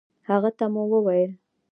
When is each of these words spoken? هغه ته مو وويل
هغه 0.29 0.49
ته 0.57 0.65
مو 0.73 0.83
وويل 0.91 1.31